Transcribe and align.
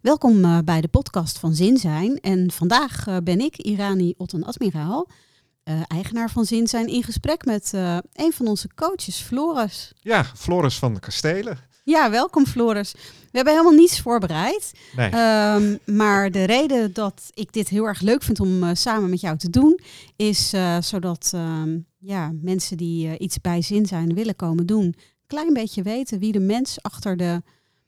Welkom 0.00 0.44
uh, 0.44 0.58
bij 0.64 0.80
de 0.80 0.88
podcast 0.88 1.38
van 1.38 1.54
Zin 1.54 1.76
Zijn. 1.76 2.20
En 2.20 2.50
vandaag 2.50 3.06
uh, 3.06 3.16
ben 3.24 3.40
ik, 3.40 3.56
Irani 3.56 4.14
Otten 4.16 4.44
Admiraal, 4.44 5.08
uh, 5.64 5.80
eigenaar 5.86 6.30
van 6.30 6.44
Zin 6.44 6.66
Zijn, 6.66 6.86
in 6.86 7.02
gesprek 7.02 7.44
met 7.44 7.72
een 8.12 8.32
van 8.32 8.46
onze 8.46 8.68
coaches, 8.74 9.16
Floris. 9.16 9.92
Ja, 10.00 10.24
Floris 10.24 10.78
van 10.78 10.94
de 10.94 11.00
Kastelen. 11.00 11.58
Ja, 11.84 12.10
welkom 12.10 12.46
Floris. 12.46 12.92
We 12.92 13.36
hebben 13.36 13.52
helemaal 13.52 13.78
niets 13.78 14.00
voorbereid. 14.00 14.72
Nee. 14.96 15.12
Um, 15.54 15.78
maar 15.96 16.30
de 16.30 16.44
reden 16.44 16.92
dat 16.92 17.30
ik 17.34 17.52
dit 17.52 17.68
heel 17.68 17.84
erg 17.84 18.00
leuk 18.00 18.22
vind 18.22 18.40
om 18.40 18.74
samen 18.74 19.10
met 19.10 19.20
jou 19.20 19.36
te 19.36 19.50
doen, 19.50 19.80
is 20.16 20.52
zodat 20.80 21.32
um, 21.34 21.86
ja, 21.98 22.32
mensen 22.40 22.76
die 22.76 23.18
iets 23.18 23.40
bij 23.40 23.62
Zin 23.62 23.86
Zijn 23.86 24.14
willen 24.14 24.36
komen 24.36 24.66
doen, 24.66 24.84
een 24.84 24.96
klein 25.26 25.52
beetje 25.52 25.82
weten 25.82 26.18
wie 26.18 26.32
de 26.32 26.40
mens 26.40 26.82
achter 26.82 27.16
de 27.16 27.42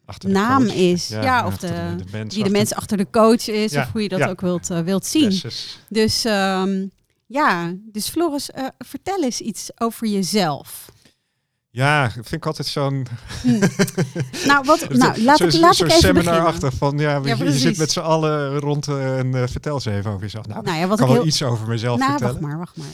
Achter 0.05 0.29
de 0.29 0.34
naam 0.34 0.64
coach. 0.64 0.75
is. 0.75 1.09
Ja, 1.09 1.23
Ja, 1.23 1.46
of 1.46 1.57
de, 1.57 1.66
de, 1.66 2.05
de 2.05 2.05
mens 2.12 2.34
de 2.34 2.41
achter- 2.41 2.51
mens 2.52 2.75
achter 2.75 2.96
de 2.96 3.07
coach 3.11 3.48
is, 3.48 3.73
Ja, 3.73 3.83
of 3.83 3.93
hoe 3.93 4.02
je 4.02 4.09
dat 4.09 4.19
ja. 4.19 4.29
ook 4.29 4.41
wilt, 4.41 4.70
eh, 4.70 4.80
wilt 4.80 5.06
zien. 5.06 5.41
Dus 5.88 6.24
ehm, 6.24 6.87
ja, 7.27 7.73
dus 7.93 8.09
Floris, 8.09 8.51
eh, 8.51 8.66
vertel 8.79 9.23
eens 9.23 9.41
iets 9.41 9.70
over 9.79 10.07
jezelf. 10.07 10.91
Ja, 11.70 12.10
vind 12.10 12.33
ik 12.33 12.46
altijd 12.46 12.66
zo'n 12.69 13.07
Nou, 14.46 14.65
wat, 14.65 14.88
nou 14.88 15.23
laat, 15.23 15.41
ik, 15.41 15.52
laat 15.52 15.80
ik 15.80 15.87
even 15.87 15.91
seminar 16.01 16.12
beginnen. 16.24 16.45
achter 16.45 16.73
van 16.73 16.98
ja, 16.98 17.21
Ja, 17.24 17.37
je 17.37 17.52
zit 17.59 17.79
met 17.79 17.93
z'n 17.93 18.01
allen 18.01 18.59
rond 18.59 18.88
eh, 18.88 19.19
en 19.19 19.48
vertel 19.48 19.80
ze 19.80 19.91
even 19.93 20.10
over 20.10 20.23
jezelf. 20.23 20.46
Nou, 20.46 20.62
Nou 20.65 20.79
ja, 20.79 20.87
wat 20.87 20.98
kan 20.98 21.07
ik 21.07 21.12
wel 21.12 21.23
heel... 21.23 21.30
iets 21.32 21.43
over 21.43 21.69
mezelf 21.69 21.98
Nou, 21.98 22.10
vertellen. 22.10 22.32
wacht 22.41 22.46
maar, 22.46 22.59
wacht 22.59 22.77
maar. 22.77 22.87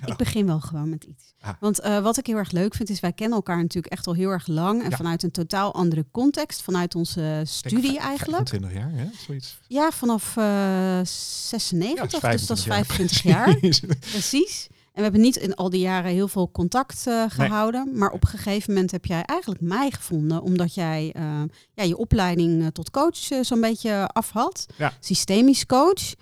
Ja. 0.00 0.06
Ik 0.06 0.16
begin 0.16 0.46
wel 0.46 0.60
gewoon 0.60 0.88
met 0.88 1.04
iets. 1.04 1.34
Ah. 1.40 1.50
Want 1.60 1.80
eh, 1.80 2.02
wat 2.02 2.16
ik 2.18 2.26
heel 2.26 2.36
erg 2.36 2.50
leuk 2.50 2.74
vind, 2.74 2.90
is 2.90 3.00
wij 3.00 3.12
kennen 3.12 3.36
elkaar 3.36 3.56
natuurlijk 3.56 3.92
echt 3.92 4.06
al 4.06 4.14
heel 4.14 4.30
erg 4.30 4.46
lang. 4.46 4.82
En 4.82 4.90
Ja. 4.90 4.96
vanuit 4.96 5.22
een 5.22 5.30
totaal 5.30 5.74
andere 5.74 6.06
context, 6.10 6.62
vanuit 6.62 6.94
onze 6.94 7.20
denk 7.20 7.46
studie 7.46 7.98
eigenlijk. 7.98 8.48
25 8.48 8.72
jaar, 8.72 8.92
hè? 8.92 9.06
Zoiets. 9.26 9.58
Ja, 9.68 9.90
vanaf 9.90 10.36
eh 10.36 10.42
Ja, 10.44 11.04
96, 11.04 12.20
dat 12.20 12.32
is 12.32 12.38
dus 12.38 12.46
dat 12.46 12.56
is 12.58 12.64
25 12.64 13.20
25 13.20 13.22
jaar. 13.22 13.98
Precies. 14.12 14.66
En 14.70 15.00
we 15.00 15.02
hebben 15.02 15.20
niet 15.20 15.36
in 15.36 15.54
al 15.54 15.70
die 15.70 15.80
jaren 15.80 16.10
heel 16.10 16.28
veel 16.28 16.50
contact 16.50 17.06
eh, 17.06 17.24
gehouden. 17.28 17.90
Maar 17.98 18.10
op 18.10 18.22
een 18.22 18.28
gegeven 18.28 18.72
moment 18.72 18.90
heb 18.90 19.04
jij 19.04 19.22
eigenlijk 19.22 19.60
mij 19.60 19.90
gevonden. 19.90 20.42
Omdat 20.42 20.74
jij 20.74 21.12
eh, 21.16 21.42
ja, 21.74 21.82
je 21.84 21.96
opleiding 21.96 22.62
eh, 22.62 22.66
tot 22.68 22.90
coach 22.90 23.30
eh, 23.30 23.38
zo'n 23.42 23.60
beetje 23.60 24.08
af 24.08 24.30
had. 24.30 24.66
Ja. 24.76 24.92
Systemisch 25.00 25.66
coach. 25.66 26.14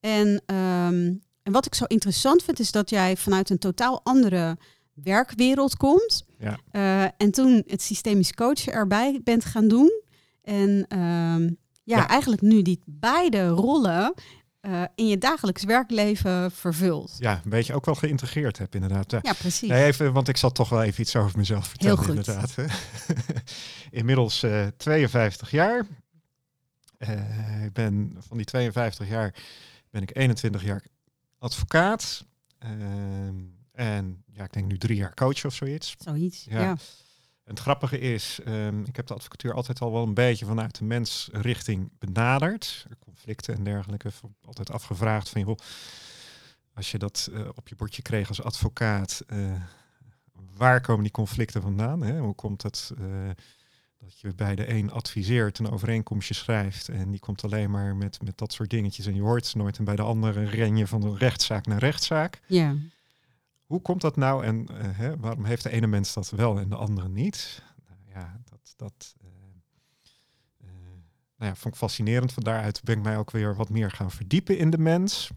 En, 0.00 0.42
ehm, 0.46 1.14
en 1.48 1.54
wat 1.54 1.66
ik 1.66 1.74
zo 1.74 1.84
interessant 1.84 2.42
vind 2.42 2.58
is 2.58 2.70
dat 2.70 2.90
jij 2.90 3.16
vanuit 3.16 3.50
een 3.50 3.58
totaal 3.58 4.00
andere 4.04 4.58
werkwereld 4.94 5.76
komt. 5.76 6.24
Ja. 6.38 6.58
Eh, 6.70 7.02
en 7.16 7.30
toen 7.30 7.62
het 7.66 7.82
systemisch 7.82 8.32
coachen 8.34 8.72
erbij 8.72 9.20
bent 9.24 9.44
gaan 9.44 9.68
doen. 9.68 10.02
En 10.42 10.84
ehm, 10.88 11.42
ja, 11.42 11.96
Ja. 11.96 12.08
eigenlijk 12.08 12.42
nu 12.42 12.62
die 12.62 12.80
beide 12.86 13.48
rollen 13.48 14.14
eh, 14.60 14.82
in 14.94 15.06
je 15.06 15.18
dagelijks 15.18 15.64
werkleven 15.64 16.50
vervult. 16.50 17.16
Ja, 17.18 17.40
een 17.44 17.50
beetje 17.50 17.74
ook 17.74 17.84
wel 17.84 17.94
geïntegreerd 17.94 18.58
heb 18.58 18.74
inderdaad. 18.74 19.10
Ja. 19.10 19.18
Ja, 19.22 19.32
precies. 19.32 19.68
Nee, 19.68 19.84
even, 19.84 20.12
want 20.12 20.28
ik 20.28 20.36
zal 20.36 20.52
toch 20.52 20.68
wel 20.68 20.82
even 20.82 21.00
iets 21.00 21.16
over 21.16 21.38
mezelf 21.38 21.66
vertellen 21.66 21.96
Heel 21.96 22.06
goed. 22.06 22.16
inderdaad. 22.16 22.54
Inmiddels 23.90 24.42
eh 24.42 24.66
52 24.76 25.50
jaar. 25.50 25.86
Eh, 26.98 27.64
ik 27.64 27.72
ben 27.72 28.16
van 28.18 28.36
die 28.36 28.46
52 28.46 29.08
jaar 29.08 29.34
ben 29.90 30.02
ik 30.02 30.16
21 30.16 30.64
jaar 30.64 30.82
advocaat. 31.38 32.24
Ehm, 32.58 33.34
en 33.72 34.24
ja, 34.32 34.44
ik 34.44 34.52
denk 34.52 34.66
nu 34.66 34.78
drie 34.78 34.96
jaar 34.96 35.14
coach 35.14 35.44
of 35.44 35.54
zoiets. 35.54 35.94
Zoiets. 35.98 36.44
Ja. 36.44 36.60
Ja. 36.60 36.76
En 37.44 37.54
het 37.54 37.62
grappige 37.62 37.98
is, 37.98 38.38
ehm, 38.44 38.82
ik 38.84 38.96
heb 38.96 39.06
de 39.06 39.14
advocatuur 39.14 39.54
altijd 39.54 39.80
al 39.80 39.92
wel 39.92 40.02
een 40.02 40.14
beetje 40.14 40.46
vanuit 40.46 40.78
de 40.78 40.84
mensrichting 40.84 41.90
benaderd. 41.98 42.86
Conflicten 42.98 43.54
en 43.54 43.64
dergelijke. 43.64 44.10
Altijd 44.44 44.70
afgevraagd 44.70 45.28
van, 45.28 45.40
joh, 45.40 45.58
als 46.74 46.90
je 46.90 46.98
dat 46.98 47.28
eh, 47.32 47.48
op 47.54 47.68
je 47.68 47.76
bordje 47.76 48.02
kreeg 48.02 48.28
als 48.28 48.42
advocaat, 48.42 49.22
eh, 49.26 49.62
waar 50.56 50.80
komen 50.80 51.02
die 51.02 51.12
conflicten 51.12 51.62
vandaan? 51.62 52.02
Hè? 52.02 52.18
Hoe 52.18 52.34
komt 52.34 52.62
het 52.62 52.90
eh, 52.98 53.30
dat 53.98 54.18
je 54.20 54.34
bij 54.34 54.54
de 54.54 54.72
een 54.72 54.90
adviseert, 54.90 55.58
een 55.58 55.70
overeenkomstje 55.70 56.34
schrijft 56.34 56.88
en 56.88 57.10
die 57.10 57.20
komt 57.20 57.44
alleen 57.44 57.70
maar 57.70 57.96
met, 57.96 58.22
met 58.22 58.38
dat 58.38 58.52
soort 58.52 58.70
dingetjes 58.70 59.06
en 59.06 59.14
je 59.14 59.20
hoort 59.20 59.46
ze 59.46 59.56
nooit. 59.56 59.78
En 59.78 59.84
bij 59.84 59.96
de 59.96 60.02
andere 60.02 60.44
ren 60.44 60.76
je 60.76 60.86
van 60.86 61.16
rechtszaak 61.16 61.66
naar 61.66 61.78
rechtszaak. 61.78 62.40
ja. 62.46 62.76
Hoe 63.68 63.82
komt 63.82 64.00
dat 64.00 64.16
nou 64.16 64.44
en 64.44 64.66
eh, 64.66 64.98
hè, 64.98 65.16
waarom 65.16 65.44
heeft 65.44 65.62
de 65.62 65.70
ene 65.70 65.86
mens 65.86 66.14
dat 66.14 66.30
wel 66.30 66.58
en 66.58 66.68
de 66.68 66.76
andere 66.76 67.08
niet? 67.08 67.62
Nou 67.86 67.98
ja, 68.14 68.40
dat, 68.44 68.74
dat 68.76 69.14
eh, 69.20 69.28
eh, 70.58 70.68
nou 71.36 71.50
ja, 71.50 71.54
vond 71.54 71.74
ik 71.74 71.80
fascinerend. 71.80 72.32
Van 72.32 72.42
daaruit 72.42 72.82
ben 72.82 72.96
ik 72.96 73.02
mij 73.02 73.16
ook 73.16 73.30
weer 73.30 73.54
wat 73.54 73.68
meer 73.68 73.90
gaan 73.90 74.10
verdiepen 74.10 74.58
in 74.58 74.70
de 74.70 74.78
mens. 74.78 75.30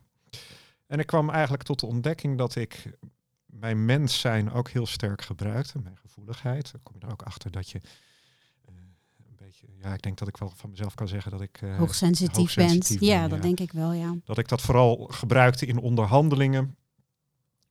En 0.87 0.99
ik 0.99 1.05
kwam 1.05 1.29
eigenlijk 1.29 1.63
tot 1.63 1.79
de 1.79 1.85
ontdekking 1.85 2.37
dat 2.37 2.55
ik 2.55 2.97
mijn 3.45 3.85
mens 3.85 4.19
zijn 4.19 4.51
ook 4.51 4.69
heel 4.69 4.85
sterk 4.85 5.21
gebruikte, 5.21 5.79
mijn 5.79 5.97
gevoeligheid. 5.97 6.71
Dan 6.71 6.83
kom 6.83 6.95
je 6.99 7.05
er 7.05 7.11
ook 7.11 7.23
achter 7.23 7.51
dat 7.51 7.69
je 7.69 7.81
beetje, 9.51 9.87
ja, 9.87 9.93
ik 9.93 10.01
denk 10.01 10.17
dat 10.17 10.27
ik 10.27 10.37
wel 10.37 10.53
van 10.55 10.69
mezelf 10.69 10.93
kan 10.93 11.07
zeggen 11.07 11.31
dat 11.31 11.41
ik 11.41 11.61
eh, 11.61 11.77
Hoogsensitief 11.77 12.55
bent. 12.55 12.69
hoogsensitief 12.69 13.07
Ja, 13.09 13.19
ben, 13.21 13.29
dat 13.29 13.41
denk 13.41 13.59
ik 13.59 13.71
wel, 13.71 13.91
ja. 13.91 14.15
dat 14.25 14.37
ik 14.37 14.47
dat 14.47 14.61
vooral 14.61 15.07
gebruikte 15.11 15.65
in 15.65 15.77
onderhandelingen. 15.77 16.75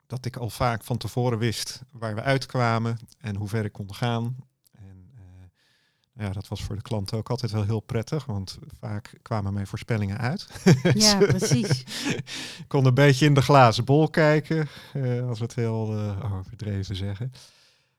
Dat 0.07 0.25
ik 0.25 0.37
al 0.37 0.51
vaak 0.51 0.85
van 0.85 0.97
tevoren 0.97 1.39
wist 1.39 1.83
waar 1.93 2.15
we 2.15 2.23
uitkwamen 2.23 2.99
en 3.19 3.37
hoe 3.37 3.49
ver 3.49 3.65
ik 3.65 3.73
kon 3.73 3.95
gaan. 3.95 4.37
En 4.73 5.11
eh, 5.15 6.25
ja, 6.25 6.33
dat 6.33 6.49
was 6.49 6.63
voor 6.63 6.77
de 6.77 6.83
klanten 6.83 7.19
ook 7.19 7.31
altijd 7.31 7.53
wel 7.53 7.65
heel 7.65 7.81
prettig, 7.81 8.25
want 8.25 8.59
vaak 8.79 9.19
kwamen 9.23 9.53
mijn 9.53 9.67
voorspellingen 9.67 10.19
uit. 10.19 10.47
Ja, 10.95 11.19
precies. 11.19 11.85
Ik 12.63 12.65
kon 12.69 12.87
een 12.87 12.95
beetje 12.95 13.27
in 13.27 13.35
de 13.35 13.43
glazen 13.43 13.85
bol 13.85 14.09
kijken, 14.11 14.69
eh, 14.93 15.29
als 15.29 15.39
we 15.39 15.45
het 15.45 15.55
heel 15.55 15.97
eh, 15.97 16.35
overdreven 16.39 16.97
zeggen. 16.97 17.33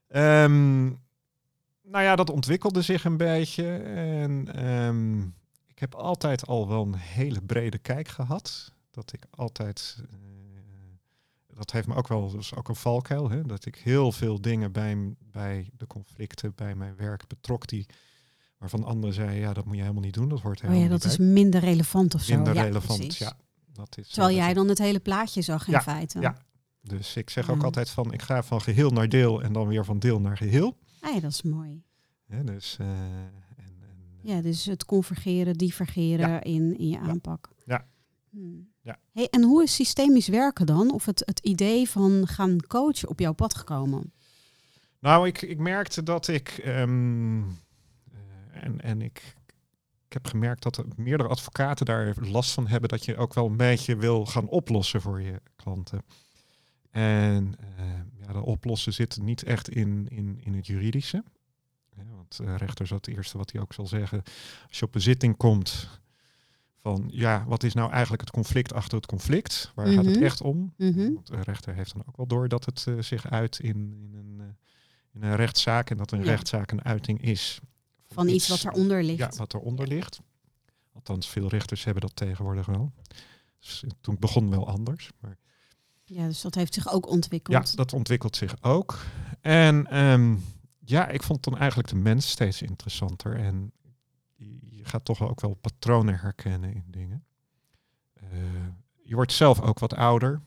Ehm, 0.08 0.90
nou 1.92 2.04
ja, 2.04 2.16
dat 2.16 2.30
ontwikkelde 2.30 2.82
zich 2.82 3.04
een 3.04 3.16
beetje. 3.16 3.76
En 3.76 4.54
ehm, 4.54 5.20
ik 5.66 5.78
heb 5.78 5.94
altijd 5.94 6.46
al 6.46 6.68
wel 6.68 6.82
een 6.82 6.94
hele 6.96 7.40
brede 7.40 7.78
kijk 7.78 8.08
gehad. 8.08 8.72
Dat 8.90 9.12
ik 9.12 9.24
altijd. 9.30 9.96
eh, 10.10 10.16
dat 11.56 11.70
heeft 11.72 11.86
me 11.86 11.94
ook 11.94 12.08
wel, 12.08 12.30
dat 12.30 12.40
is 12.40 12.54
ook 12.54 12.68
een 12.68 12.76
valkuil. 12.76 13.30
Hè? 13.30 13.42
Dat 13.42 13.66
ik 13.66 13.74
heel 13.76 14.12
veel 14.12 14.40
dingen 14.40 14.72
bij, 14.72 15.14
bij 15.30 15.70
de 15.76 15.86
conflicten, 15.86 16.52
bij 16.54 16.74
mijn 16.74 16.96
werk 16.96 17.26
betrok. 17.28 17.66
Die, 17.66 17.86
waarvan 18.58 18.84
anderen 18.84 19.14
zeiden: 19.14 19.36
ja, 19.38 19.52
dat 19.52 19.64
moet 19.64 19.74
je 19.74 19.80
helemaal 19.80 20.02
niet 20.02 20.14
doen. 20.14 20.28
Dat 20.28 20.40
hoort 20.40 20.56
Oh 20.56 20.62
helemaal 20.62 20.82
ja, 20.84 20.90
dat 20.90 21.04
is 21.04 21.16
minder 21.18 21.60
relevant 21.60 22.14
of 22.14 22.22
zo. 22.22 22.34
minder 22.34 22.54
ja, 22.54 22.62
relevant. 22.62 22.98
precies. 23.00 23.18
Ja, 23.18 23.32
dat 23.72 23.98
is, 23.98 24.08
Terwijl 24.08 24.28
eh, 24.30 24.36
dat 24.36 24.44
jij 24.44 24.54
dan 24.54 24.68
het 24.68 24.78
hele 24.78 25.00
plaatje 25.00 25.42
zag 25.42 25.66
in 25.66 25.72
Ja, 25.72 25.82
feite. 25.82 26.20
ja. 26.20 26.36
Dus 26.80 27.16
ik 27.16 27.30
zeg 27.30 27.50
ook 27.50 27.58
Ja. 27.58 27.64
altijd 27.64 27.90
van, 27.90 28.12
ik 28.12 28.22
ga 28.22 28.42
van 28.42 28.60
geheel 28.60 28.90
naar 28.90 29.08
deel 29.08 29.42
en 29.42 29.52
dan 29.52 29.66
weer 29.66 29.84
van 29.84 29.98
deel 29.98 30.20
naar 30.20 30.36
geheel. 30.36 30.76
Ah 31.02 31.14
ja, 31.14 31.20
dat 31.20 31.30
is 31.30 31.42
mooi. 31.42 31.82
Hè, 32.26 32.44
dus, 32.44 32.76
eh, 32.78 32.86
en, 32.86 33.32
en, 33.56 34.18
Ja, 34.20 34.40
dus 34.40 34.64
het 34.64 34.84
convergeren, 34.84 35.54
divergeren 35.54 36.42
in, 36.42 36.78
in 36.78 36.88
je 36.88 36.98
aanpak. 36.98 37.48
Ja. 37.66 37.86
Hmm. 38.30 38.70
Ja. 38.80 38.98
Hey, 39.12 39.28
en 39.30 39.42
hoe 39.42 39.62
is 39.62 39.74
systemisch 39.74 40.28
werken 40.28 40.66
dan? 40.66 40.92
Of 40.92 41.06
het, 41.06 41.22
het 41.24 41.38
idee 41.38 41.88
van 41.88 42.26
gaan 42.26 42.60
coachen 42.66 43.08
op 43.08 43.18
jouw 43.18 43.32
pad 43.32 43.54
gekomen? 43.54 44.12
Nou, 44.98 45.26
ik, 45.26 45.42
ik 45.42 45.58
merkte 45.58 46.02
dat 46.02 46.28
ik, 46.28 46.48
ehm, 46.48 47.42
eh, 47.42 47.48
en, 48.52 48.80
en 48.80 49.02
ik, 49.02 49.36
ik 50.06 50.12
heb 50.12 50.26
gemerkt 50.26 50.62
dat 50.62 50.76
er 50.76 50.84
meerdere 50.96 51.28
advocaten 51.28 51.86
daar 51.86 52.14
last 52.20 52.52
van 52.52 52.66
hebben, 52.66 52.88
dat 52.88 53.04
je 53.04 53.16
ook 53.16 53.34
wel 53.34 53.46
een 53.46 53.56
beetje 53.56 53.96
wil 53.96 54.26
gaan 54.26 54.48
oplossen 54.48 55.00
voor 55.00 55.20
je 55.20 55.40
klanten. 55.56 56.04
En 56.92 57.54
eh, 57.76 57.84
ja, 58.26 58.32
de 58.32 58.42
oplossen 58.42 58.92
zit 58.92 59.18
niet 59.22 59.42
echt 59.42 59.68
in, 59.68 60.06
in, 60.10 60.40
in 60.44 60.54
het 60.54 60.66
juridische. 60.66 61.24
Ja, 61.96 62.02
want 62.16 62.36
de 62.36 62.56
rechter 62.56 62.84
is 62.84 62.90
het 62.90 63.06
eerste 63.08 63.38
wat 63.38 63.52
hij 63.52 63.60
ook 63.60 63.72
zal 63.72 63.86
zeggen. 63.86 64.22
Als 64.68 64.78
je 64.78 64.84
op 64.84 64.94
een 64.94 65.00
zitting 65.00 65.36
komt 65.36 65.88
van, 66.76 67.08
ja, 67.12 67.44
wat 67.46 67.62
is 67.62 67.74
nou 67.74 67.90
eigenlijk 67.90 68.20
het 68.22 68.30
conflict 68.30 68.72
achter 68.72 68.96
het 68.96 69.06
conflict? 69.06 69.72
Waar 69.74 69.86
gaat 69.86 70.04
het 70.04 70.14
Mhm. 70.14 70.24
echt 70.24 70.40
om? 70.40 70.74
Mhm. 70.76 71.12
Want 71.12 71.26
de 71.26 71.40
rechter 71.42 71.74
heeft 71.74 71.92
dan 71.92 72.02
ook 72.06 72.16
wel 72.16 72.26
door 72.26 72.48
dat 72.48 72.64
het 72.64 72.84
eh, 72.88 72.98
zich 72.98 73.30
uit 73.30 73.58
in, 73.58 73.76
in, 74.02 74.14
een, 74.14 74.40
eh, 74.40 74.46
in 75.12 75.22
een 75.22 75.36
rechtszaak 75.36 75.90
en 75.90 75.96
dat 75.96 76.12
een 76.12 76.18
Ja. 76.18 76.24
rechtszaak 76.24 76.70
een 76.70 76.84
uiting 76.84 77.20
is 77.22 77.60
Van 78.06 78.28
iets 78.28 78.48
wat 78.48 78.64
eronder 78.64 79.02
ligt. 79.04 79.18
Ja, 79.18 79.30
wat 79.36 79.54
eronder 79.54 79.86
ligt. 79.88 80.20
Althans, 80.92 81.28
veel 81.28 81.48
rechters 81.48 81.84
hebben 81.84 82.02
dat 82.02 82.16
tegenwoordig 82.16 82.66
wel. 82.66 82.92
Dus, 83.58 83.82
eh, 83.84 83.90
toen 84.00 84.16
begon 84.18 84.50
wel 84.50 84.68
anders. 84.68 85.10
Maar 85.20 85.36
Ja, 86.04 86.26
dus 86.26 86.40
dat 86.40 86.54
heeft 86.54 86.74
zich 86.74 86.92
ook 86.92 87.08
ontwikkeld. 87.08 87.68
ja, 87.70 87.76
dat 87.76 87.92
ontwikkelt 87.92 88.36
zich 88.36 88.62
ook. 88.62 88.98
En 89.40 89.86
ehm, 89.86 90.36
ja, 90.78 91.08
ik 91.08 91.22
vond 91.22 91.44
dan 91.44 91.58
eigenlijk 91.58 91.88
de 91.88 91.96
mens 91.96 92.30
steeds 92.30 92.62
interessanter. 92.62 93.36
En 93.38 93.72
je 94.60 94.84
gaat 94.84 95.04
toch 95.04 95.22
ook 95.28 95.40
wel 95.40 95.54
patronen 95.54 96.18
herkennen 96.20 96.74
in 96.74 96.84
dingen. 96.86 97.24
Eh, 98.14 98.28
je 99.02 99.14
wordt 99.14 99.32
zelf 99.32 99.60
ook 99.60 99.78
wat 99.78 99.94
ouder. 99.94 100.40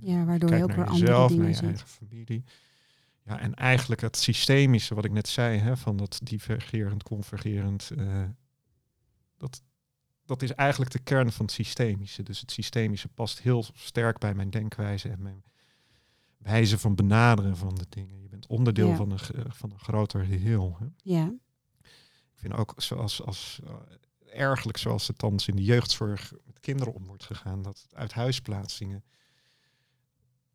Ja, 0.00 0.24
waardoor 0.24 0.54
je 0.56 0.62
ook 0.62 0.72
weer 0.72 0.86
andere 0.86 1.00
jezelf, 1.06 1.28
dingen 1.28 1.42
naar 1.42 1.50
je 1.52 1.56
ziet. 1.56 1.64
eigen 1.68 1.88
familie. 1.88 2.44
Ja, 3.22 3.38
en 3.38 3.54
eigenlijk 3.54 4.00
het 4.00 4.16
systemische, 4.16 4.94
wat 4.94 5.04
ik 5.04 5.12
net 5.12 5.28
zei, 5.28 5.58
hè, 5.58 5.76
van 5.76 5.96
dat 5.96 6.20
divergerend, 6.22 7.02
convergerend. 7.02 7.90
eh, 7.96 8.22
dat 10.26 10.42
is 10.42 10.52
eigenlijk 10.54 10.90
de 10.90 10.98
kern 10.98 11.32
van 11.32 11.44
het 11.44 11.54
systemische. 11.54 12.22
Dus 12.22 12.40
het 12.40 12.50
systemische 12.50 13.08
past 13.08 13.40
heel 13.40 13.64
sterk 13.74 14.18
bij 14.18 14.34
mijn 14.34 14.50
denkwijze 14.50 15.08
en 15.08 15.22
mijn 15.22 15.44
wijze 16.38 16.78
van 16.78 16.94
benaderen 16.94 17.56
van 17.56 17.74
de 17.74 17.86
dingen. 17.88 18.22
Je 18.22 18.28
bent 18.28 18.46
onderdeel 18.46 18.88
Ja. 18.88 18.96
van, 18.96 19.10
een, 19.10 19.18
van 19.48 19.70
een 19.70 19.78
groter 19.78 20.24
geheel. 20.24 20.76
Hè. 20.78 20.86
Ja, 21.02 21.32
Ik 21.82 22.42
vind 22.42 22.54
ook 22.54 22.74
zoals 22.76 23.22
als, 23.22 23.60
eh, 23.64 23.74
ergelijk 24.40 24.78
zoals 24.78 25.06
het 25.06 25.18
thans 25.18 25.48
in 25.48 25.56
de 25.56 25.64
jeugdzorg 25.64 26.32
met 26.44 26.60
kinderen 26.60 26.94
om 26.94 27.06
wordt 27.06 27.24
gegaan, 27.24 27.62
dat 27.62 27.86
uithuisplaatsingen. 27.92 29.04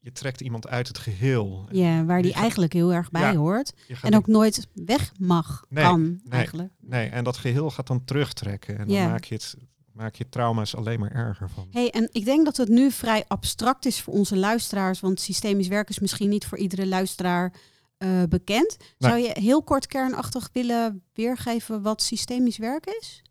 Je 0.04 0.12
trekt 0.12 0.42
iemand 0.42 0.68
uit 0.68 0.88
het 0.88 0.98
geheel. 0.98 1.68
ja 1.72 2.06
waar 2.06 2.22
die 2.22 2.34
eigenlijk 2.34 2.74
heel 2.74 2.94
erg 2.94 3.12
bij 3.12 3.22
Ja, 3.32 3.36
hoort. 3.36 3.74
En 4.02 4.16
ook 4.16 4.28
nooit 4.28 4.68
weg 4.74 5.12
mag, 5.20 5.66
Nee, 5.70 5.84
kan 5.84 6.02
nee. 6.02 6.20
eigenlijk. 6.30 6.74
Nee, 6.80 7.10
en 7.10 7.24
dat 7.24 7.38
geheel 7.38 7.70
gaat 7.72 7.88
dan 7.88 8.04
terugtrekken. 8.06 8.78
En 8.78 8.88
dan 8.88 8.96
Ja. 8.96 9.08
maak 9.08 9.24
je 9.24 9.34
het 9.36 9.56
maak 9.94 10.16
je 10.16 10.30
trauma's 10.30 10.76
alleen 10.76 11.00
maar 11.00 11.12
erger 11.12 11.50
van. 11.50 11.68
Hey, 11.72 11.90
en 11.90 12.10
ik 12.12 12.26
denk 12.26 12.46
dat 12.46 12.58
het 12.58 12.70
nu 12.70 12.92
vrij 12.92 13.24
abstract 13.28 13.86
is 13.86 14.02
voor 14.02 14.14
onze 14.14 14.38
luisteraars, 14.38 15.00
want 15.00 15.20
systemisch 15.20 15.68
werk 15.68 15.90
is 15.90 16.00
misschien 16.00 16.30
niet 16.30 16.46
voor 16.46 16.58
iedere 16.58 16.88
luisteraar 16.88 17.54
eh, 17.98 18.24
bekend. 18.30 18.78
Zou 18.98 19.18
je 19.18 19.30
heel 19.40 19.64
kort 19.64 19.88
kernachtig 19.88 20.50
willen 20.54 21.04
weergeven 21.14 21.82
wat 21.82 22.02
systemisch 22.02 22.58
werk 22.58 22.86
is? 22.86 23.22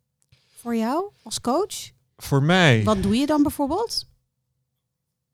Voor 0.56 0.76
jou 0.76 1.10
als 1.22 1.40
coach? 1.40 1.90
Voor 2.16 2.42
mij, 2.42 2.84
Wat 2.84 3.02
doe 3.02 3.16
je 3.16 3.26
dan 3.26 3.42
bijvoorbeeld? 3.42 4.08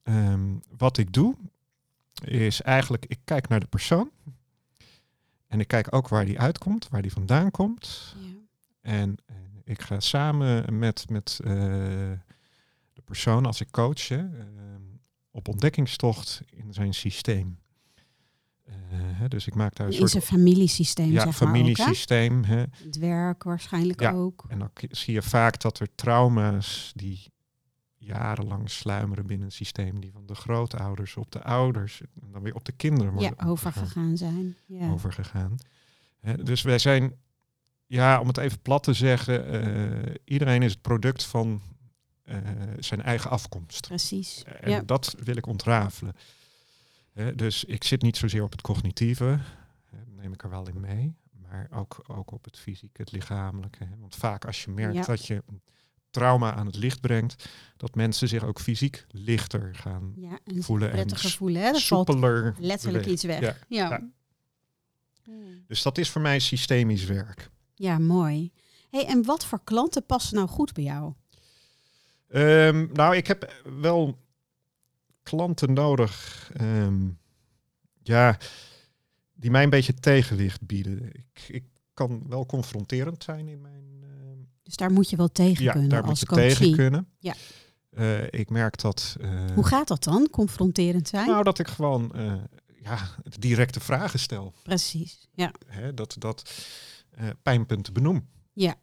Ehm, 0.06 0.54
wat 0.76 0.98
ik 0.98 1.12
doe, 1.12 1.34
is 2.24 2.62
eigenlijk, 2.62 3.06
ik 3.06 3.18
kijk 3.24 3.48
naar 3.48 3.60
de 3.60 3.66
persoon. 3.66 4.10
En 5.46 5.60
ik 5.60 5.68
kijk 5.68 5.94
ook 5.94 6.08
waar 6.08 6.24
die 6.24 6.40
uitkomt, 6.40 6.88
waar 6.88 7.02
die 7.02 7.12
vandaan 7.12 7.50
komt. 7.50 8.14
En 8.80 9.16
eh, 9.26 9.36
ik 9.64 9.82
ga 9.82 10.00
samen 10.00 10.78
met, 10.78 11.10
met 11.10 11.40
eh, 11.44 11.50
de 12.92 13.02
persoon, 13.04 13.46
als 13.46 13.60
ik 13.60 13.70
coach, 13.70 14.08
hè, 14.08 14.16
ehm, 14.16 14.82
op 15.30 15.48
ontdekkingstocht 15.48 16.42
in 16.50 16.72
zijn 16.72 16.94
systeem. 16.94 17.58
Eh, 18.64 18.74
hè, 18.98 19.28
dus 19.28 19.46
ik 19.46 19.54
maak 19.54 19.74
daar 19.74 19.86
een 19.86 19.92
In 19.92 19.98
soort 19.98 20.10
zijn 20.10 20.22
familiesysteem, 20.22 21.06
ja, 21.12 21.12
zeg 21.12 21.40
maar 21.40 21.48
ook, 21.48 21.76
hè? 22.44 22.62
Het 22.84 22.98
werk 22.98 23.42
waarschijnlijk 23.42 24.00
Ja. 24.00 24.12
ook. 24.12 24.44
En 24.48 24.58
dan 24.58 24.70
zie 24.90 25.14
je 25.14 25.22
vaak 25.22 25.60
dat 25.60 25.78
er 25.78 25.94
trauma's 25.94 26.92
die 26.94 27.32
jarenlang 28.06 28.70
sluimeren 28.70 29.26
binnen 29.26 29.46
een 29.46 29.52
systeem, 29.52 30.00
die 30.00 30.12
van 30.12 30.26
de 30.26 30.34
grootouders 30.34 31.16
op 31.16 31.30
de 31.30 31.42
ouders 31.42 32.00
en 32.00 32.32
dan 32.32 32.42
weer 32.42 32.54
op 32.54 32.64
de 32.64 32.72
kinderen 32.72 33.12
Ja, 33.12 33.18
worden 33.18 33.46
overgegaan 33.46 34.16
zijn. 34.16 34.56
Ja. 34.66 34.90
overgegaan. 34.90 35.56
Dus 36.42 36.62
wij 36.62 36.78
zijn, 36.78 37.14
ja, 37.86 38.20
om 38.20 38.26
het 38.26 38.36
even 38.36 38.60
plat 38.62 38.82
te 38.82 38.92
zeggen, 38.92 39.46
eh, 40.06 40.14
iedereen 40.24 40.62
is 40.62 40.72
het 40.72 40.82
product 40.82 41.24
van 41.24 41.62
eh, 42.22 42.38
zijn 42.78 43.02
eigen 43.02 43.30
afkomst. 43.30 43.86
Precies. 43.86 44.42
En 44.44 44.70
ja. 44.70 44.82
dat 44.82 45.14
wil 45.24 45.36
ik 45.36 45.46
ontrafelen. 45.46 46.14
Dus 47.34 47.64
ik 47.64 47.84
zit 47.84 48.02
niet 48.02 48.16
zozeer 48.16 48.42
op 48.42 48.50
het 48.52 48.60
cognitieve, 48.60 49.38
neem 50.06 50.32
ik 50.32 50.42
er 50.42 50.50
wel 50.50 50.68
in 50.68 50.80
mee, 50.80 51.14
maar 51.42 51.68
ook, 51.70 52.04
ook 52.06 52.30
op 52.30 52.44
het 52.44 52.58
fysieke, 52.58 53.00
het 53.02 53.12
lichamelijke. 53.12 53.88
Want 53.98 54.14
vaak 54.14 54.44
als 54.44 54.64
je 54.64 54.70
merkt 54.70 54.94
Ja. 54.94 55.04
dat 55.04 55.26
je 55.26 55.42
trauma 56.18 56.54
aan 56.54 56.66
het 56.66 56.76
licht 56.76 57.00
brengt, 57.00 57.48
dat 57.76 57.94
mensen 57.94 58.28
zich 58.28 58.44
ook 58.44 58.60
fysiek 58.60 59.06
lichter 59.10 59.74
gaan 59.74 60.12
ja, 60.16 60.38
en 60.44 60.62
voelen 60.62 60.92
en 60.92 61.16
voelen. 61.18 61.62
Hè? 61.62 61.68
Valt 61.68 61.82
soepeler. 61.82 62.54
letterlijk 62.58 63.04
bewegen. 63.04 63.12
iets 63.12 63.22
weg. 63.22 63.40
Ja, 63.40 63.56
Ja. 63.68 63.88
ja. 63.90 64.00
Dus 65.66 65.82
dat 65.82 65.98
is 65.98 66.10
voor 66.10 66.20
mij 66.20 66.38
systemisch 66.38 67.04
werk. 67.04 67.50
Ja, 67.74 67.98
mooi. 67.98 68.52
Hey, 68.90 69.06
en 69.06 69.24
wat 69.24 69.44
voor 69.44 69.60
klanten 69.64 70.06
passen 70.06 70.36
nou 70.36 70.48
goed 70.48 70.72
bij 70.72 70.84
jou? 70.84 71.12
Ehm, 72.28 72.86
nou, 72.92 73.16
ik 73.16 73.26
heb 73.26 73.62
wel 73.80 74.18
klanten 75.22 75.72
nodig. 75.72 76.50
ehm, 76.54 77.08
ja, 78.02 78.38
die 79.34 79.50
mij 79.50 79.62
een 79.62 79.70
beetje 79.70 79.94
tegenwicht 79.94 80.66
bieden. 80.66 81.10
Ik, 81.12 81.44
ik 81.48 81.64
kan 81.94 82.22
wel 82.28 82.46
confronterend 82.46 83.22
zijn 83.24 83.48
in 83.48 83.60
mijn. 83.60 83.84
ehm, 84.02 84.15
Dus 84.66 84.76
daar 84.76 84.90
moet 84.92 85.10
je 85.10 85.16
wel 85.16 85.28
tegen 85.28 85.64
ja, 85.64 85.72
kunnen 85.72 85.88
daar 85.90 86.00
moet 86.00 86.10
als 86.10 86.20
je 86.20 86.26
coachie. 86.26 86.48
tegen 86.56 86.74
kunnen. 86.74 87.08
Ja. 87.18 87.34
Eh, 87.90 88.24
ik 88.40 88.50
merk 88.50 88.80
dat. 88.80 89.16
eh, 89.20 89.30
Hoe 89.54 89.66
gaat 89.66 89.88
dat 89.88 90.04
dan? 90.04 90.28
Confronterend 90.30 91.08
zijn? 91.08 91.26
nou, 91.26 91.44
dat 91.44 91.58
ik 91.58 91.68
gewoon 91.68 92.12
eh, 92.14 92.34
ja, 92.82 92.98
directe 93.38 93.80
vragen 93.80 94.18
stel. 94.18 94.54
Precies. 94.62 95.28
Ja. 95.34 95.52
Hè, 95.66 95.94
dat 95.94 96.16
dat 96.18 96.50
pijnpunten 97.42 97.92
benoem. 97.92 98.28
Ja. 98.52 98.74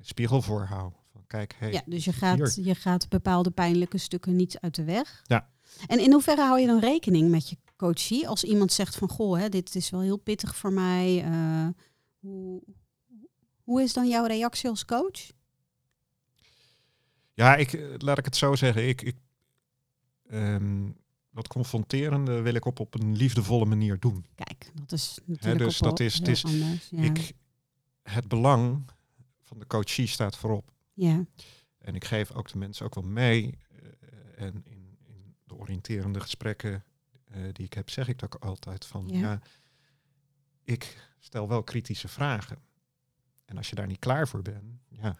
Spiegel 0.00 0.42
voorhoud. 0.42 0.92
Van, 1.12 1.24
kijk, 1.26 1.54
hey, 1.58 1.72
ja, 1.72 1.82
dus 1.86 2.04
je 2.04 2.12
gaat, 2.12 2.54
hier. 2.54 2.64
je 2.66 2.74
gaat 2.74 3.08
bepaalde 3.08 3.50
pijnlijke 3.50 3.98
stukken 3.98 4.36
niet 4.36 4.58
uit 4.60 4.74
de 4.74 4.84
weg. 4.84 5.22
Ja. 5.24 5.48
En 5.86 5.98
in 6.00 6.12
hoeverre 6.12 6.42
hou 6.42 6.60
je 6.60 6.66
dan 6.66 6.78
rekening 6.80 7.30
met 7.30 7.48
je 7.48 7.56
coachie? 7.76 8.28
Als 8.28 8.44
iemand 8.44 8.72
zegt 8.72 8.96
van, 8.96 9.08
goh, 9.08 9.38
hè, 9.38 9.48
dit 9.48 9.74
is 9.74 9.90
wel 9.90 10.00
heel 10.00 10.16
pittig 10.16 10.56
voor 10.56 10.72
mij. 10.72 11.24
hoe, 12.20 12.62
hoe 13.64 13.82
is 13.82 13.92
dan 13.92 14.08
jouw 14.08 14.24
reactie 14.26 14.68
als 14.68 14.84
coach? 14.84 15.30
Ja, 17.32 17.56
ik, 17.56 17.72
eh, 17.72 17.94
laat 17.98 18.18
ik 18.18 18.24
het 18.24 18.36
zo 18.36 18.54
zeggen. 18.54 18.88
Ik, 18.88 19.02
ik, 19.02 19.16
ehm, 20.26 20.90
dat 21.30 21.48
confronterende 21.48 22.40
wil 22.40 22.54
ik 22.54 22.64
op, 22.64 22.80
op 22.80 22.94
een 22.94 23.16
liefdevolle 23.16 23.64
manier 23.64 23.98
doen. 24.00 24.26
Kijk, 24.34 24.70
dat 24.74 24.92
is 24.92 25.18
natuurlijk 25.26 25.58
dus 25.58 25.74
ook 25.74 25.80
wel 25.80 25.90
dat 25.90 26.00
is- 26.00 26.14
het 26.14 26.28
is- 26.28 26.44
anders. 26.44 26.88
Ja. 26.90 27.02
Ik, 27.02 27.32
het 28.02 28.28
belang 28.28 28.84
van 29.42 29.58
de 29.58 29.66
coachie 29.66 30.06
staat 30.06 30.36
voorop. 30.36 30.72
ja. 30.92 31.24
En 31.78 31.94
ik 31.94 32.04
geef 32.04 32.32
ook 32.32 32.48
de 32.52 32.58
mensen 32.58 32.86
ook 32.86 32.94
wel 32.94 33.04
mee. 33.04 33.58
eh, 33.70 34.44
en 34.44 34.54
in, 34.64 34.96
in 35.06 35.34
de 35.44 35.54
oriënterende 35.54 36.20
gesprekken 36.20 36.84
eh, 37.24 37.42
die 37.52 37.64
ik 37.64 37.72
heb, 37.72 37.90
zeg 37.90 38.08
ik 38.08 38.22
ook 38.24 38.34
altijd 38.34 38.84
van 38.86 39.08
Ja. 39.08 39.18
ja. 39.18 39.40
ik 40.64 41.08
stel 41.18 41.48
wel 41.48 41.62
kritische 41.62 42.08
vragen. 42.08 42.58
En 43.44 43.56
als 43.56 43.68
je 43.68 43.74
daar 43.74 43.86
niet 43.86 43.98
klaar 43.98 44.28
voor 44.28 44.42
bent, 44.42 44.64
ja, 44.88 45.16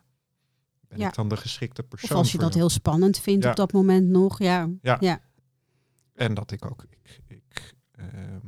ben 0.88 0.98
Ja. 0.98 1.08
ik 1.08 1.14
dan 1.14 1.28
de 1.28 1.36
geschikte 1.36 1.82
persoon. 1.82 2.10
Of 2.10 2.16
als 2.16 2.32
je 2.32 2.38
dat 2.38 2.54
heel 2.54 2.70
spannend 2.70 3.18
vindt 3.18 3.44
Ja. 3.44 3.50
op 3.50 3.56
dat 3.56 3.72
moment 3.72 4.08
nog. 4.08 4.38
Ja. 4.38 4.68
Ja. 4.82 4.96
ja. 5.00 5.20
En 6.14 6.34
dat 6.34 6.50
ik 6.50 6.64
ook, 6.64 6.84
ik, 6.90 7.20
ik 7.26 7.74
ehm, 7.92 8.46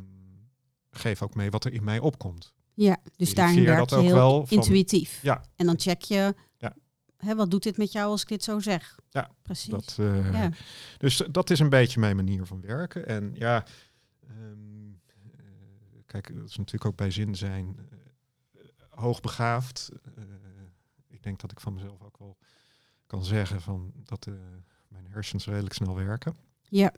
geef 0.90 1.22
ook 1.22 1.34
mee 1.34 1.50
wat 1.50 1.64
er 1.64 1.72
in 1.72 1.84
mij 1.84 1.98
opkomt. 1.98 2.54
Ja, 2.74 2.96
dus 3.16 3.34
daarin 3.34 3.64
werk 3.64 3.90
je 3.90 4.00
heel 4.00 4.46
van- 4.46 4.56
intuïtief. 4.58 5.22
Ja. 5.22 5.44
En 5.56 5.66
dan 5.66 5.80
check 5.80 6.02
je, 6.02 6.34
Ja. 6.58 6.76
hè, 7.16 7.34
wat 7.34 7.50
doet 7.50 7.62
dit 7.62 7.76
met 7.76 7.92
jou 7.92 8.10
als 8.10 8.22
ik 8.22 8.28
dit 8.28 8.44
zo 8.44 8.58
zeg? 8.58 8.98
Ja, 9.10 9.30
precies. 9.42 9.70
Dat, 9.70 9.96
eh, 9.98 10.32
ja. 10.32 10.50
Dus 10.98 11.22
dat 11.30 11.50
is 11.50 11.58
een 11.58 11.68
beetje 11.68 12.00
mijn 12.00 12.16
manier 12.16 12.46
van 12.46 12.60
werken. 12.60 13.06
En 13.06 13.30
ja, 13.34 13.64
ehm, 14.20 14.90
eh, 15.30 15.44
kijk, 16.06 16.34
dat 16.36 16.48
is 16.48 16.56
natuurlijk 16.56 16.84
ook 16.84 16.96
bij 16.96 17.10
zin 17.10 17.34
zijn 17.34 17.76
hoogbegaafd. 18.96 19.90
Eh, 20.16 20.22
ik 21.08 21.22
denk 21.22 21.40
dat 21.40 21.52
ik 21.52 21.60
van 21.60 21.74
mezelf 21.74 22.02
ook 22.02 22.18
wel 22.18 22.36
kan 23.06 23.24
zeggen 23.24 23.60
van 23.60 23.92
dat 24.04 24.26
eh, 24.26 24.34
mijn 24.88 25.06
hersens 25.08 25.46
redelijk 25.46 25.74
snel 25.74 25.94
werken. 25.94 26.34
Ja. 26.68 26.92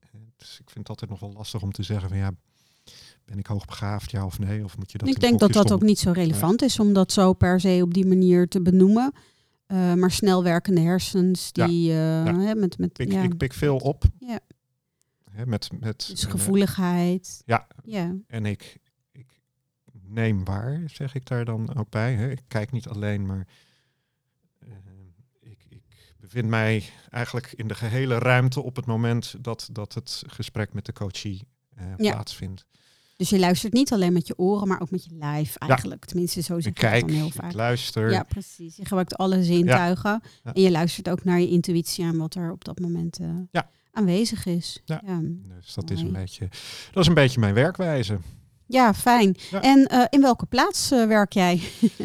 Eh, 0.00 0.10
Dus 0.36 0.50
ik 0.60 0.70
vind 0.70 0.78
het 0.78 0.88
altijd 0.88 1.10
nog 1.10 1.20
wel 1.20 1.32
lastig 1.32 1.62
om 1.62 1.72
te 1.72 1.82
zeggen 1.82 2.08
van 2.08 2.18
ja, 2.18 2.30
ben 3.24 3.38
ik 3.38 3.46
hoogbegaafd, 3.46 4.10
ja 4.10 4.24
of 4.24 4.38
nee? 4.38 4.64
Of 4.64 4.76
moet 4.78 4.92
je 4.92 4.98
dat 4.98 5.08
ik 5.08 5.20
denk 5.20 5.40
dat 5.40 5.52
dat 5.52 5.72
ook 5.72 5.82
niet 5.82 5.98
zo 5.98 6.10
relevant 6.12 6.62
is 6.62 6.80
om 6.80 6.92
dat 6.92 7.12
zo 7.12 7.32
per 7.32 7.60
se 7.60 7.80
op 7.82 7.94
die 7.94 8.06
manier 8.06 8.48
te 8.48 8.62
benoemen. 8.62 9.12
Maar 9.96 10.10
snel 10.10 10.42
werkende 10.42 10.80
hersens, 10.80 11.52
die 11.52 11.82
Ja. 11.82 12.38
hè, 12.38 12.54
met, 12.54 12.78
met 12.78 12.98
Ik, 12.98 13.12
ja, 13.12 13.22
ik 13.22 13.36
pik 13.36 13.52
veel 13.52 13.76
op. 13.76 14.04
Ja. 14.18 14.40
Hè, 15.30 15.46
met, 15.46 15.68
met, 15.80 16.06
dus 16.10 16.24
gevoeligheid. 16.24 17.42
ja. 17.46 17.66
ja. 17.84 18.14
En 18.26 18.46
ik 18.46 18.78
neem 20.08 20.44
waar, 20.44 20.82
zeg 20.86 21.14
ik 21.14 21.26
daar 21.26 21.44
dan 21.44 21.76
ook 21.76 21.90
bij. 21.90 22.14
Hè. 22.14 22.30
Ik 22.30 22.42
kijk 22.48 22.72
niet 22.72 22.88
alleen, 22.88 23.26
maar 23.26 23.46
eh, 24.58 24.68
ik, 25.40 25.58
ik 25.68 25.82
bevind 26.20 26.48
mij 26.48 26.84
eigenlijk 27.10 27.52
in 27.52 27.68
de 27.68 27.74
gehele 27.74 28.18
ruimte 28.18 28.62
op 28.62 28.76
het 28.76 28.86
moment 28.86 29.34
dat, 29.44 29.68
dat 29.72 29.94
het 29.94 30.22
gesprek 30.26 30.72
met 30.72 30.86
de 30.86 30.92
coachie 30.92 31.48
eh, 31.74 31.86
Ja. 31.96 32.12
plaatsvindt. 32.12 32.66
Dus 33.16 33.28
je 33.30 33.38
luistert 33.38 33.72
niet 33.72 33.92
alleen 33.92 34.12
met 34.12 34.26
je 34.26 34.38
oren, 34.38 34.68
maar 34.68 34.80
ook 34.80 34.90
met 34.90 35.04
je 35.04 35.14
lijf 35.14 35.56
eigenlijk. 35.56 36.04
Tenminste, 36.04 36.40
zo 36.42 36.60
zeg 36.60 36.72
Ik 36.72 36.78
het 36.80 37.00
dan 37.00 37.10
heel 37.10 37.26
ik 37.26 37.32
vaak. 37.32 37.52
luister. 37.52 38.10
Ja, 38.10 38.22
precies. 38.22 38.76
Je 38.76 38.84
gebruikt 38.84 39.16
alle 39.16 39.42
zintuigen. 39.44 40.22
Ja. 40.44 40.52
En 40.54 40.62
je 40.62 40.70
luistert 40.70 41.08
ook 41.08 41.24
naar 41.24 41.40
je 41.40 41.48
intuïtie 41.48 42.04
en 42.04 42.16
wat 42.16 42.34
er 42.34 42.50
op 42.52 42.64
dat 42.64 42.78
moment 42.78 43.18
eh, 43.18 43.60
aanwezig 43.90 44.46
is. 44.46 44.82
Ja. 44.84 45.02
ja. 45.06 45.20
Dus 45.22 45.74
dat 45.74 45.90
is, 45.90 46.00
een 46.00 46.12
beetje, 46.12 46.48
dat 46.92 47.02
is 47.02 47.08
een 47.08 47.14
beetje 47.14 47.40
mijn 47.40 47.54
werkwijze. 47.54 48.18
Ja, 48.68 48.94
fijn. 48.94 49.36
Ja. 49.50 49.62
En 49.62 49.86
eh, 49.86 50.04
in 50.10 50.20
welke 50.20 50.46
plaats 50.46 50.90
eh, 50.90 51.06
werk 51.06 51.32
jij? 51.32 51.52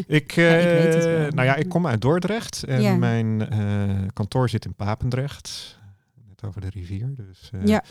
Ik, 0.08 0.32
Ja, 0.32 0.58
ik 0.58 0.84
weet 0.84 0.94
het 0.94 1.06
eh, 1.06 1.12
nou 1.12 1.44
ja, 1.48 1.56
ik 1.56 1.70
kom 1.70 1.88
uit 1.88 2.02
Dordrecht 2.02 2.64
en 2.64 2.82
Ja. 2.82 2.96
mijn 2.96 3.50
eh, 3.50 3.90
kantoor 4.14 4.50
zit 4.50 4.66
in 4.66 4.74
Papendrecht. 4.76 5.80
Net 6.28 6.44
over 6.46 6.62
de 6.62 6.70
rivier. 6.70 7.14
Dus, 7.16 7.50
eh, 7.54 7.66
Ja. 7.66 7.84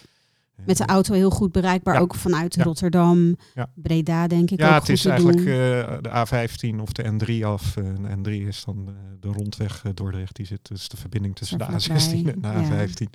Met 0.66 0.76
de 0.76 0.86
auto 0.86 1.14
heel 1.14 1.30
goed 1.30 1.52
bereikbaar, 1.52 1.94
Ja. 1.94 2.00
ook 2.00 2.14
vanuit 2.14 2.54
Ja. 2.54 2.62
Rotterdam, 2.62 3.36
Ja. 3.54 3.70
Breda 3.74 4.26
denk 4.26 4.50
ik 4.50 4.58
Ja, 4.58 4.66
ook 4.68 4.72
het 4.74 4.80
goed 4.82 4.90
is 4.90 5.02
te 5.02 5.08
eigenlijk 5.10 5.38
eh, 5.38 5.44
de 6.00 6.08
A15 6.10 6.80
of 6.80 6.92
de 6.92 7.02
N3 7.12 7.44
af. 7.46 7.76
Eh, 7.76 7.84
de 7.84 8.16
N3 8.16 8.46
is 8.46 8.64
dan 8.64 8.84
eh, 8.88 8.94
de 9.20 9.28
rondweg 9.28 9.82
Dordrecht. 9.94 10.36
Die 10.36 10.46
zit 10.46 10.58
dus 10.62 10.88
de 10.88 10.96
verbinding 10.96 11.36
tussen 11.36 11.58
de 11.58 11.64
Zo 11.78 11.92
A16 11.92 12.10
en 12.12 12.24
de 12.24 12.32
vlakbij, 12.40 12.62
ja. 12.78 12.86
A15. 12.86 13.10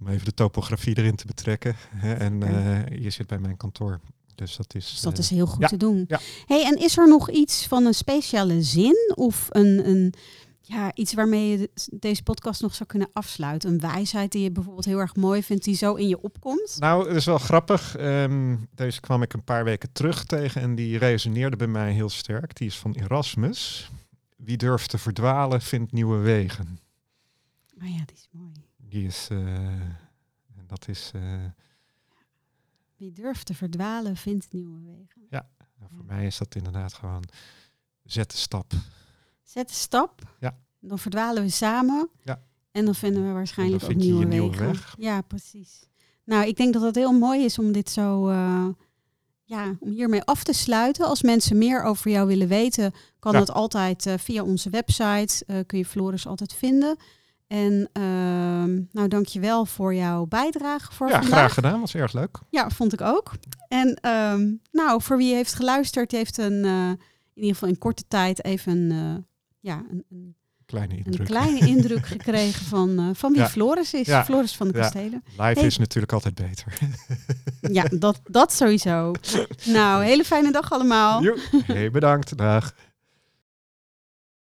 Om 0.00 0.08
even 0.08 0.24
de 0.24 0.34
topografie 0.34 0.98
erin 0.98 1.16
te 1.16 1.26
betrekken. 1.26 1.74
Hè. 1.94 2.12
En 2.14 2.42
eh, 2.42 3.02
je 3.02 3.10
zit 3.10 3.26
bij 3.26 3.38
mijn 3.38 3.56
kantoor. 3.56 4.00
Dus 4.34 4.56
dat 4.56 4.74
is. 4.74 4.90
Dus 4.90 5.00
dat 5.00 5.12
eh, 5.12 5.18
is 5.18 5.30
heel 5.30 5.46
goed 5.46 5.60
ja, 5.60 5.68
te 5.68 5.76
doen. 5.76 6.04
ja. 6.08 6.20
Hey, 6.46 6.64
en 6.64 6.78
is 6.78 6.96
er 6.98 7.08
nog 7.08 7.30
iets 7.30 7.66
van 7.66 7.84
een 7.86 7.94
speciale 7.94 8.62
zin 8.62 9.12
of 9.14 9.46
een, 9.50 9.88
een 9.88 10.14
ja, 10.60 10.94
iets 10.94 11.14
waarmee 11.14 11.48
je 11.50 11.56
de- 11.58 11.96
deze 11.98 12.22
podcast 12.22 12.62
nog 12.62 12.74
zou 12.74 12.88
kunnen 12.88 13.08
afsluiten? 13.12 13.70
Een 13.70 13.80
wijsheid 13.80 14.32
die 14.32 14.42
je 14.42 14.50
bijvoorbeeld 14.52 14.84
heel 14.84 14.98
erg 14.98 15.16
mooi 15.16 15.42
vindt, 15.42 15.64
die 15.64 15.74
zo 15.76 15.94
in 15.94 16.08
je 16.08 16.22
opkomt? 16.22 16.76
Nou, 16.78 17.06
het 17.08 17.16
is 17.16 17.24
wel 17.24 17.38
grappig. 17.38 17.96
Ehm, 17.96 18.56
deze 18.74 19.00
kwam 19.00 19.22
ik 19.22 19.32
een 19.32 19.44
paar 19.44 19.64
weken 19.64 19.92
terug 19.92 20.24
tegen 20.24 20.60
en 20.62 20.74
die 20.74 20.98
resoneerde 20.98 21.56
bij 21.56 21.66
mij 21.66 21.92
heel 21.92 22.08
sterk. 22.08 22.56
Die 22.56 22.66
is 22.66 22.78
van 22.78 22.92
Erasmus. 22.92 23.90
Wie 24.36 24.56
durft 24.56 24.90
te 24.90 24.98
verdwalen, 24.98 25.60
vindt 25.62 25.92
nieuwe 25.92 26.18
wegen. 26.18 26.78
Oh 27.82 27.88
ja, 27.88 28.02
die 28.06 28.14
is 28.16 28.28
mooi. 28.30 28.52
Die 28.76 29.06
is. 29.06 29.28
eh, 29.30 29.38
dat 30.66 30.88
is. 30.88 31.10
eh, 31.14 31.20
Wie 32.96 33.12
durft 33.12 33.46
te 33.46 33.54
verdwalen, 33.54 34.16
vindt 34.16 34.52
nieuwe 34.52 34.80
wegen. 34.80 35.26
nou, 35.30 35.44
voor 35.96 36.04
mij 36.04 36.26
is 36.26 36.38
dat 36.38 36.54
inderdaad 36.54 36.92
gewoon. 36.92 37.24
Zet 38.04 38.30
de 38.30 38.36
stap. 38.36 38.72
Zet 39.42 39.68
de 39.68 39.74
stap. 39.74 40.22
Ja. 40.40 40.58
Dan 40.80 40.98
verdwalen 40.98 41.42
we 41.42 41.48
samen. 41.50 42.08
Ja. 42.22 42.42
En 42.70 42.84
dan 42.84 42.94
vinden 42.94 43.26
we 43.26 43.32
waarschijnlijk 43.32 43.82
ook 43.82 43.88
dan 43.90 43.98
vind 43.98 44.02
je 44.10 44.12
nieuwe, 44.16 44.32
je 44.34 44.40
nieuwe 44.40 44.50
wegen. 44.56 44.66
weg. 44.66 44.94
Ja, 44.98 45.20
precies. 45.20 45.88
Nou, 46.24 46.46
ik 46.46 46.56
denk 46.56 46.72
dat 46.72 46.82
het 46.82 46.94
heel 46.94 47.12
mooi 47.12 47.44
is 47.44 47.58
om 47.58 47.72
dit 47.72 47.90
zo, 47.90 48.28
eh, 48.28 48.66
ja, 49.42 49.76
om 49.80 49.90
hiermee 49.90 50.22
af 50.22 50.44
te 50.44 50.52
sluiten. 50.52 51.06
Als 51.06 51.22
mensen 51.22 51.58
meer 51.58 51.82
over 51.82 52.10
jou 52.10 52.26
willen 52.26 52.48
weten, 52.48 52.92
kan 53.18 53.32
Ja. 53.32 53.38
dat 53.38 53.50
altijd 53.50 54.06
eh, 54.06 54.18
via 54.18 54.42
onze 54.42 54.70
website. 54.70 55.44
eh, 55.46 55.58
kun 55.66 55.78
je 55.78 55.84
Floris 55.86 56.26
altijd 56.26 56.52
vinden. 56.52 56.96
En 57.54 57.88
ehm 57.92 58.74
nou, 58.92 59.08
dankjewel 59.08 59.66
voor 59.66 59.94
jouw 59.94 60.26
bijdrage 60.26 60.92
voor 60.92 61.08
Ja, 61.08 61.12
vandaag. 61.20 61.30
graag 61.38 61.54
gedaan. 61.54 61.80
Was 61.80 61.94
erg 61.94 62.12
leuk. 62.12 62.38
Ja, 62.50 62.70
vond 62.70 62.92
ik 62.92 63.00
ook. 63.00 63.32
En 63.68 63.94
ehm, 64.00 64.52
nou, 64.72 65.02
voor 65.02 65.16
wie 65.16 65.34
heeft 65.34 65.54
geluisterd, 65.54 66.10
heeft 66.12 66.38
een, 66.38 66.64
eh, 66.64 66.88
in 66.88 66.98
ieder 67.42 67.52
geval 67.52 67.68
in 67.68 67.78
korte 67.78 68.04
tijd 68.08 68.44
even 68.44 68.72
een, 68.72 68.90
eh, 68.90 69.22
ja, 69.60 69.82
een, 69.90 70.04
een, 70.10 70.34
Kleine 70.66 70.92
een 70.94 71.04
indruk. 71.04 71.26
kleine 71.26 71.58
indruk 71.74 72.06
gekregen 72.06 72.64
van, 72.66 72.98
eh, 72.98 73.04
van 73.12 73.32
wie 73.32 73.40
Ja. 73.40 73.48
Floris 73.48 73.94
is. 73.94 74.06
Ja. 74.06 74.24
Floris 74.24 74.56
van 74.56 74.68
de 74.68 74.74
Ja. 74.74 74.80
Kastelen. 74.80 75.22
Live 75.30 75.42
Hey. 75.42 75.66
is 75.66 75.78
natuurlijk 75.78 76.12
altijd 76.12 76.34
beter. 76.34 76.78
Ja, 77.60 77.84
dat, 77.98 78.20
dat 78.24 78.52
sowieso. 78.52 79.12
Nou, 79.64 80.04
hele 80.04 80.24
fijne 80.24 80.52
dag 80.52 80.72
allemaal. 80.72 81.22
Jo, 81.22 81.34
hey, 81.66 81.90
bedankt. 81.90 82.36
Dag. 82.36 82.74